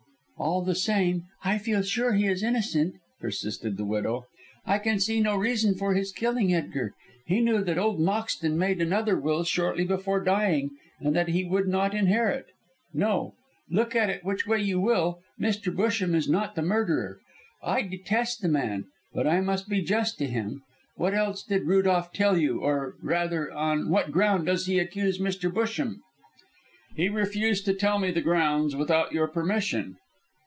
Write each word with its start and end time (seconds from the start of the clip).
"All 0.39 0.63
the 0.63 0.73
same, 0.73 1.25
I 1.43 1.59
feel 1.59 1.83
sure 1.83 2.13
he 2.13 2.25
is 2.25 2.41
innocent," 2.41 2.95
persisted 3.19 3.77
the 3.77 3.85
widow. 3.85 4.25
"I 4.65 4.79
can 4.79 4.99
see 4.99 5.19
no 5.19 5.35
reason 5.35 5.75
for 5.75 5.93
his 5.93 6.11
killing 6.11 6.51
Edgar. 6.51 6.95
He 7.27 7.41
knew 7.41 7.63
that 7.63 7.77
old 7.77 7.99
Moxton 7.99 8.57
made 8.57 8.81
another 8.81 9.15
will 9.19 9.43
shortly 9.43 9.83
before 9.85 10.19
dying, 10.23 10.71
and 10.99 11.15
that 11.15 11.27
he 11.29 11.43
would 11.43 11.67
not 11.67 11.93
inherit. 11.93 12.47
No! 12.91 13.35
look 13.69 13.95
at 13.95 14.09
it 14.09 14.25
which 14.25 14.47
way 14.47 14.59
you 14.59 14.79
will, 14.81 15.19
Mr. 15.39 15.71
Busham 15.71 16.15
is 16.15 16.27
not 16.27 16.55
the 16.55 16.63
murderer. 16.63 17.19
I 17.61 17.83
detest 17.83 18.41
the 18.41 18.49
man, 18.49 18.85
but 19.13 19.27
I 19.27 19.41
must 19.41 19.69
be 19.69 19.83
just 19.83 20.17
to 20.17 20.25
him. 20.25 20.63
What 20.95 21.13
else 21.13 21.43
did 21.43 21.67
Rudolph 21.67 22.11
tell 22.13 22.35
you, 22.35 22.61
or, 22.61 22.95
rather, 23.03 23.51
on 23.51 23.89
what 23.91 24.11
ground 24.11 24.47
does 24.47 24.65
he 24.65 24.79
accuse 24.79 25.19
Mr. 25.19 25.51
Busham?" 25.53 25.97
"He 26.95 27.09
refused 27.09 27.63
to 27.65 27.75
tell 27.75 27.99
me 27.99 28.09
the 28.09 28.21
grounds 28.21 28.75
without 28.75 29.11
your 29.11 29.27
permission." 29.27 29.97